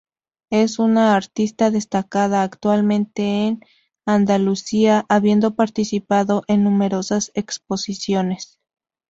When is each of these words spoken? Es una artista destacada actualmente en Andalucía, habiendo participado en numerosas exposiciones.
Es 0.49 0.79
una 0.79 1.15
artista 1.15 1.69
destacada 1.69 2.41
actualmente 2.41 3.23
en 3.45 3.59
Andalucía, 4.03 5.05
habiendo 5.09 5.53
participado 5.53 6.43
en 6.47 6.63
numerosas 6.63 7.29
exposiciones. 7.35 8.59